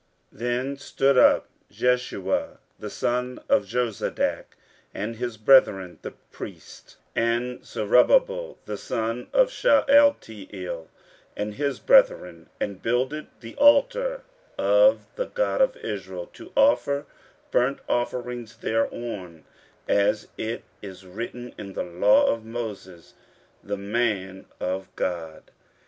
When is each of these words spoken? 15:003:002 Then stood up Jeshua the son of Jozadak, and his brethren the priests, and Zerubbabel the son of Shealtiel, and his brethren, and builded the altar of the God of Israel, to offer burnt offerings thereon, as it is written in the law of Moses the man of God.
15:003:002 0.33 0.39
Then 0.39 0.77
stood 0.77 1.17
up 1.19 1.47
Jeshua 1.69 2.57
the 2.79 2.89
son 2.89 3.39
of 3.47 3.65
Jozadak, 3.67 4.57
and 4.95 5.17
his 5.17 5.37
brethren 5.37 5.99
the 6.01 6.13
priests, 6.31 6.97
and 7.15 7.63
Zerubbabel 7.63 8.57
the 8.65 8.77
son 8.77 9.27
of 9.31 9.51
Shealtiel, 9.51 10.87
and 11.37 11.53
his 11.53 11.77
brethren, 11.77 12.49
and 12.59 12.81
builded 12.81 13.27
the 13.41 13.53
altar 13.57 14.23
of 14.57 15.05
the 15.17 15.27
God 15.27 15.61
of 15.61 15.77
Israel, 15.77 16.25
to 16.33 16.51
offer 16.57 17.05
burnt 17.51 17.77
offerings 17.87 18.57
thereon, 18.57 19.43
as 19.87 20.29
it 20.35 20.63
is 20.81 21.05
written 21.05 21.53
in 21.59 21.73
the 21.73 21.83
law 21.83 22.25
of 22.25 22.43
Moses 22.43 23.13
the 23.63 23.77
man 23.77 24.47
of 24.59 24.87
God. 24.95 25.51